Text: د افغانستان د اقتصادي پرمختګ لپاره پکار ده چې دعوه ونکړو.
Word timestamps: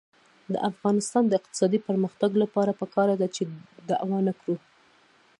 د 0.53 0.55
افغانستان 0.69 1.23
د 1.27 1.33
اقتصادي 1.39 1.79
پرمختګ 1.87 2.31
لپاره 2.43 2.77
پکار 2.81 3.09
ده 3.21 3.27
چې 3.35 3.43
دعوه 3.89 4.15
ونکړو. 4.17 4.55